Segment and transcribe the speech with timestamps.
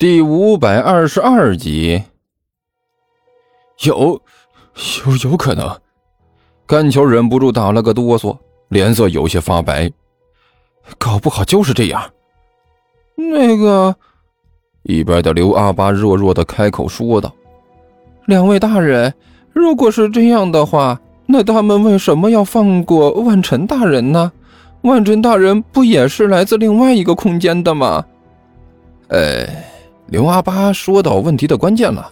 [0.00, 2.02] 第五百二十二集，
[3.84, 4.18] 有，
[5.04, 5.78] 有有可能。
[6.66, 8.34] 甘球忍不住打了个哆嗦，
[8.68, 9.92] 脸色有些发白。
[10.96, 12.02] 搞不好就是这样。
[13.14, 13.94] 那个，
[14.84, 17.30] 一边的刘阿八弱弱的开口说道
[18.24, 19.12] ：“两位大人，
[19.52, 24.32] 如果是这样的话，那他们为什么要放过万晨大人呢？
[24.80, 28.02] 万晨大人不也是来自另外一个空间的吗？”
[29.12, 29.66] 哎。
[30.10, 32.10] 刘阿八说到问题的关键了，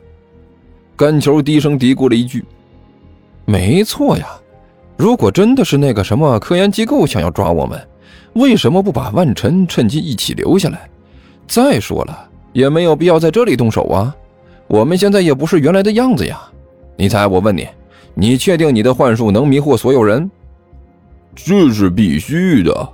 [0.97, 2.45] 甘球低声嘀咕了一句
[3.45, 4.29] ：“没错呀，
[4.97, 7.77] 如果真的是那个什么科研机构想要抓我们，
[8.35, 10.89] 为什么不把万晨趁机一起留下来？
[11.49, 14.15] 再说了，也没有必要在这里动手啊。
[14.69, 16.41] 我们现在也不是原来的样子呀。
[16.97, 17.67] 你猜，我问你，
[18.15, 20.31] 你确定你的幻术能迷惑所有人？
[21.35, 22.89] 这是必须的。”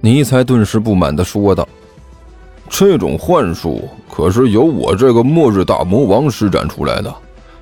[0.00, 1.66] 尼才顿时不满地说道。
[2.68, 7.14] 这种幻术可是由我这个末日大魔王施展出来的。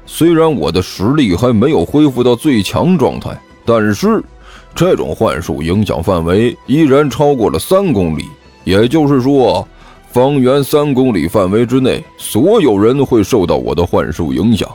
[0.06, 4.22] 虽然我的实力还没有恢复到最强状态，但是
[4.74, 8.24] 这种幻术影响范围依然超过了三公里。
[8.64, 9.66] 也就是说，
[10.10, 14.68] 方圆三公里范围之内，所有人会受到我的幻术影响。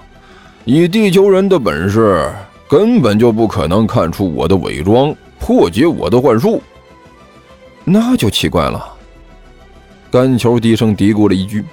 [0.66, 2.30] 以地球人的本事，
[2.68, 6.62] 根本就不可能看出我的伪装，破解我的幻术。
[7.84, 8.97] 那就奇怪了。
[10.10, 11.64] 甘球低声嘀咕了一句：“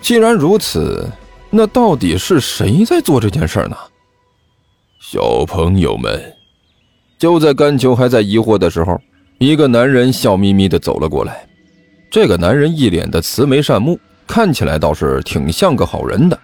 [0.00, 1.08] 既然如此，
[1.50, 3.76] 那到底是谁在做这件事呢？”
[5.00, 6.22] 小朋友们，
[7.18, 9.00] 就在甘球还在疑惑的时候，
[9.38, 11.46] 一个男人笑眯眯地走了过来。
[12.10, 16.38] 这个男人一脸的慈眉善目，看起来倒是挺像个好人的，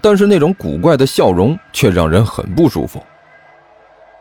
[0.00, 3.02] 但是那种古怪的笑容却让人很不舒服。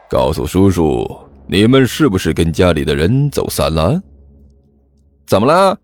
[0.10, 1.10] 告诉叔叔，
[1.48, 4.02] 你们是不是跟家里的人走散了？
[5.26, 5.78] 怎么了？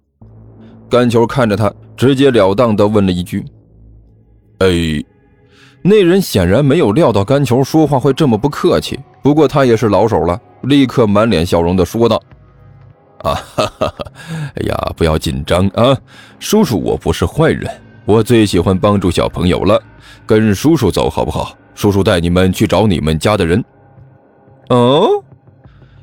[0.92, 3.46] 甘球看着他，直截了当的问了一句
[4.60, 5.02] ：“哎。”
[5.84, 12.22] 那人显然没有料到甘球说话会这么不客气，不过他也是老手了，立刻满脸笑容的说道
[13.24, 14.06] ：“啊哈哈哈！
[14.58, 15.98] 哎呀，不要紧张啊，
[16.38, 17.68] 叔叔我不是坏人，
[18.06, 19.82] 我最喜欢帮助小朋友了，
[20.28, 21.58] 跟叔叔走好不好？
[21.74, 23.64] 叔叔带你们去找你们家的人。”
[24.70, 25.10] 哦，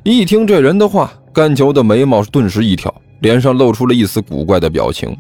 [0.03, 2.93] 一听这人的话，甘球的眉毛顿时一挑。
[3.21, 5.17] 脸上露出了一丝古怪的表情。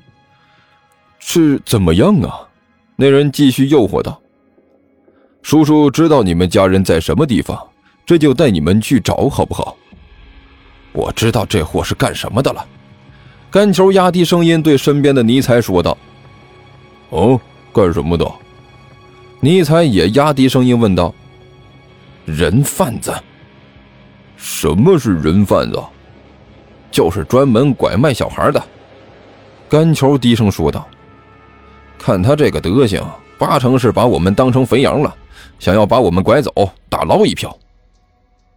[1.18, 2.40] 是怎么样啊？
[2.96, 4.20] 那人继续诱惑道
[5.42, 7.56] ：“叔叔知道你们家人在什么地方，
[8.04, 9.76] 这就带你们去找，好不好？”
[10.92, 12.66] 我知道这货是干什么的了。
[13.50, 15.96] 甘球压低声音对身边的尼才说道
[17.10, 17.40] ：“哦，
[17.72, 18.28] 干什么的？”
[19.40, 21.14] 尼才也压低声音问道
[22.26, 23.14] ：“人贩子？
[24.36, 25.80] 什么是人贩子？”
[26.90, 28.62] 就是专门拐卖小孩的，
[29.68, 30.86] 甘球低声说道
[31.98, 33.04] ：“看他这个德行，
[33.38, 35.14] 八成是把我们当成肥羊了，
[35.58, 36.52] 想要把我们拐走，
[36.88, 37.56] 打捞一票。”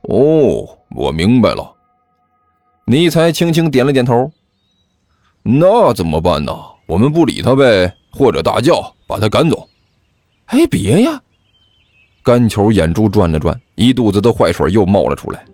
[0.10, 1.72] 哦，我明白了。
[2.86, 4.32] 尼才轻轻点了点头。
[5.44, 6.52] 那怎么办呢？
[6.88, 9.68] 我们不理他呗，或者大叫把他赶走。
[10.48, 11.22] 哎，别呀！
[12.24, 15.46] 甘球眼珠转了转，一肚子的坏水又冒了出来。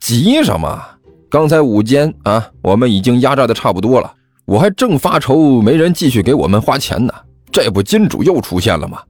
[0.00, 0.93] 急什么？
[1.34, 4.14] 刚才午间啊，我们已经压榨的差不多了，
[4.44, 7.12] 我还正发愁没人继续给我们花钱呢。
[7.50, 9.02] 这不，金主又出现了吗？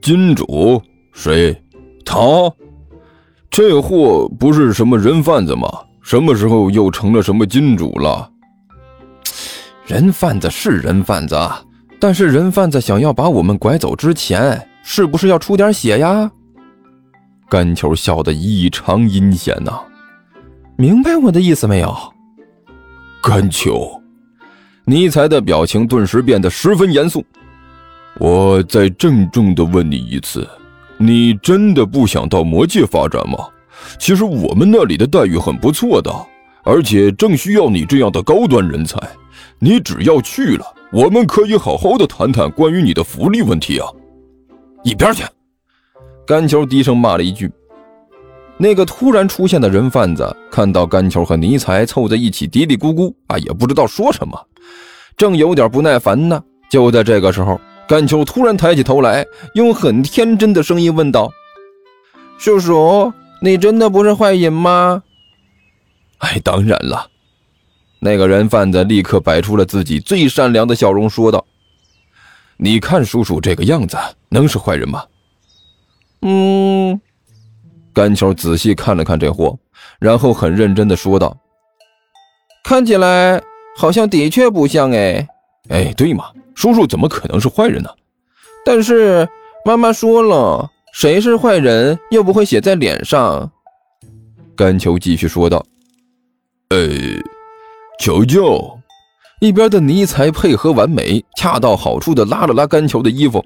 [0.00, 1.56] 金主谁？
[2.04, 2.18] 他？
[3.48, 5.68] 这货不是什么人贩子吗？
[6.02, 8.28] 什么时候又成了什么金主了？
[9.86, 11.38] 人贩子是人贩子，
[12.00, 16.28] 但是人贩子想要把我们拐走之前，是不是要出点血呀？
[17.48, 19.78] 甘球笑得异常阴险呐。
[20.82, 21.96] 明白我的意思没有，
[23.22, 23.88] 甘秋？
[24.84, 27.24] 尼才的表情顿时变得十分严肃。
[28.18, 30.44] 我再郑重的问你一次，
[30.96, 33.38] 你真的不想到魔界发展吗？
[33.96, 36.12] 其实我们那里的待遇很不错的，
[36.64, 38.98] 而且正需要你这样的高端人才。
[39.60, 43.86] 你只要去了，我们可以好好的谈谈关于你的福利问题啊！
[44.82, 45.22] 一边去！
[46.26, 47.48] 甘球低声骂了一句。
[48.62, 54.40] 那个突然出现的人贩子看到甘球和尼才凑在一起嘀嘀咕咕啊，也不知道说什么，
[55.16, 56.40] 正有点不耐烦呢。
[56.70, 59.26] 就在这个时候，甘球突然抬起头来，
[59.56, 61.28] 用很天真的声音问道
[62.38, 65.02] ：“叔叔，你真的不是坏人吗
[66.18, 67.08] ？”“哎，当然了。”
[67.98, 71.44] 那个人贩子立刻摆出了自己最善良的笑容，说道
[72.58, 73.98] ：“你看叔叔这个样子，
[74.28, 75.04] 能是坏人吗
[76.22, 77.00] ？”“嗯。”
[77.94, 79.58] 甘球仔细看了看这货，
[79.98, 81.36] 然后很认真的说道
[82.64, 83.40] ：“看起来
[83.76, 85.26] 好像的确不像哎。
[85.68, 87.90] 哎，对嘛，叔叔怎么可能是坏人呢？
[88.64, 89.28] 但是
[89.64, 93.50] 妈妈说了，谁是坏人又不会写在脸上。
[94.56, 95.64] 甘球继续说道
[96.70, 96.88] ：“呃，
[97.98, 98.78] 球球。”
[99.40, 103.44] 一边的尼才配合完美，恰到好处的拉了拉甘球的衣服。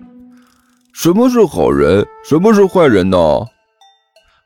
[0.92, 2.06] 什么是好人？
[2.22, 3.16] 什么是坏人呢？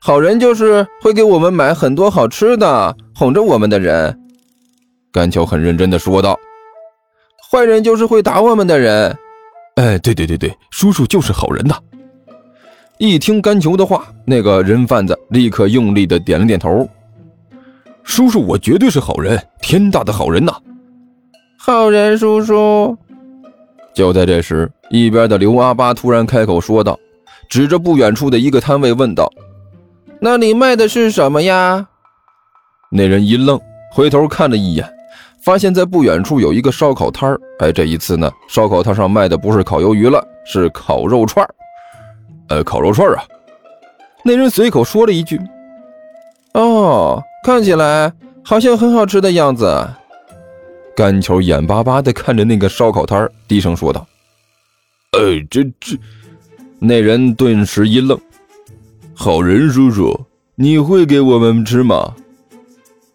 [0.03, 4.19] 好人就是会给我们买很多好吃的，哄着我们的人。
[5.11, 6.39] 甘桥很认真的说道。
[7.51, 9.15] 坏人就是会打我们的人。
[9.75, 11.75] 哎，对对对对，叔叔就是好人呐！
[12.97, 16.89] 一听甘球的话，那个人贩子立刻用力的点了点头。
[18.03, 20.51] 叔叔，我绝对是好人，天大的好人呐！
[21.59, 22.97] 好人叔叔，
[23.93, 26.97] 就在这时，一边的刘阿八突然开口说道，
[27.47, 29.31] 指着不远处的一个摊位问道
[30.21, 31.87] ：“那你卖的是什么呀？”
[32.91, 33.59] 那人一愣，
[33.91, 34.87] 回头看了一眼，
[35.43, 37.39] 发现在不远处有一个烧烤摊儿。
[37.59, 41.55] 哎，这一次呢，烧烤摊上卖的不是烤鱿鱼了，是烤肉串儿。
[42.49, 43.23] 呃，烤肉串儿啊！
[44.23, 45.39] 那人随口说了一句
[46.53, 48.11] ：“哦，看起来
[48.43, 49.89] 好像很好吃的样子。”
[50.95, 54.05] 甘球眼巴巴地看着那个烧烤摊低声说道
[55.17, 55.97] ：“哎，这这……”
[56.77, 58.19] 那人顿时一愣
[59.23, 60.19] ：“好人叔叔，
[60.55, 62.15] 你会给我们吃吗？”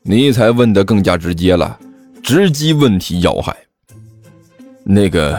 [0.07, 1.77] 尼才问得更加直接了，
[2.23, 3.57] 直击问题要害。
[4.85, 5.37] 那个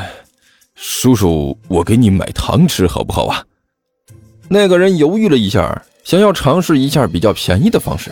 [0.75, 3.45] 叔叔，我给你买糖吃好不好啊？
[4.49, 8.11] 那个人犹豫了一下，想要尝试一下比较便宜的方式。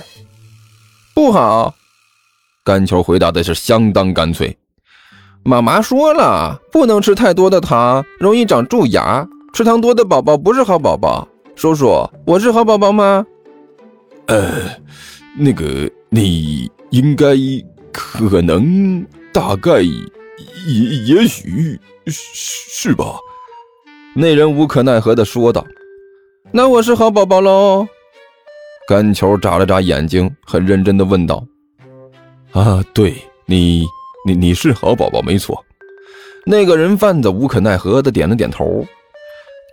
[1.14, 1.76] 不好。
[2.64, 4.58] 甘球回答的是相当干脆，
[5.44, 9.28] 妈妈说了，不能吃太多的糖，容易长蛀牙。
[9.52, 11.28] 吃糖多的宝宝不是好宝宝。
[11.56, 13.26] 叔叔，我是好宝宝吗？
[14.28, 14.70] 呃，
[15.38, 17.34] 那个，你应该，
[17.94, 23.06] 可能，大概，也也许是吧。
[24.14, 25.66] 那人无可奈何的说道
[26.52, 27.88] ：“那我是好宝宝喽。”
[28.88, 31.44] 甘球眨了眨眼睛，很认真的问道。
[32.52, 33.16] 啊，对
[33.46, 33.86] 你，
[34.28, 35.64] 你你是好宝宝，没错。
[36.46, 38.86] 那个人贩子无可奈何的点了点头。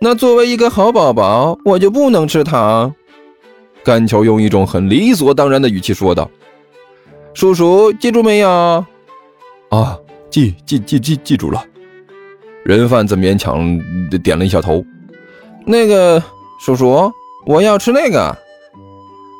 [0.03, 2.93] 那作为一个好宝宝，我就不能吃糖？
[3.85, 6.29] 甘球用一种很理所当然的语气说道
[7.33, 8.85] ：“叔叔，记住没有？”
[9.71, 9.97] 啊，
[10.29, 11.63] 记记记记记住了。
[12.65, 13.79] 人贩子勉强
[14.21, 14.83] 点了一下头。
[15.65, 16.21] 那个
[16.59, 17.09] 叔叔，
[17.45, 18.37] 我要吃那个。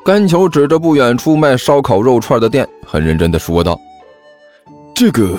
[0.06, 3.78] 甘球指着不远处卖烧烤肉串的店，很认真地说道
[4.96, 5.38] ：“这个。”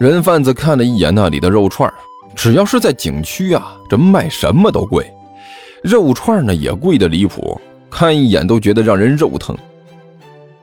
[0.00, 1.88] 人贩子看了一眼那里的肉串，
[2.38, 5.04] 只要是在景区啊，这卖什么都贵，
[5.82, 9.56] 肉串呢也贵得离谱，看一眼都觉得让人肉疼。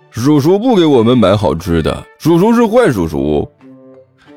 [0.10, 3.46] 叔叔不给我们买好吃的，叔叔是坏叔叔。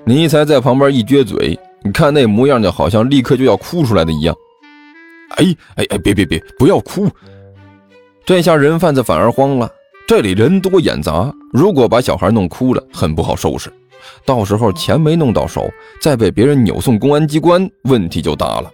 [0.05, 4.35] 尼才在旁边一撅嘴，你看那模样，就好像立刻就要哭出来的一样。
[5.37, 5.45] 哎
[5.77, 7.09] 哎哎，别别别，不要哭！
[8.27, 9.71] 这下人贩子反而慌了，
[10.09, 13.73] 这里人多眼杂，如果把小孩弄哭了，很不好收拾。
[14.25, 18.71] 到时候钱没弄到手，再被别人扭送公安机关，问题就大了。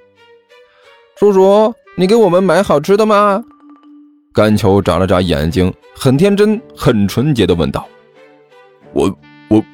[1.16, 3.42] 叔叔，你给我们买好吃的吗？
[4.32, 7.86] 甘球眨了眨眼睛，很天真、很纯洁的问道
[8.92, 9.06] ：“我、
[9.48, 9.64] 我、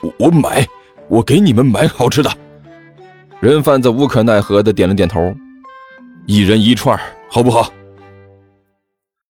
[0.00, 0.64] 我、我买，
[1.08, 2.30] 我给你们买好吃的。”
[3.40, 5.34] 人贩子无可奈何的点了点头
[6.26, 6.96] ：“一人一串，
[7.28, 7.72] 好不好？”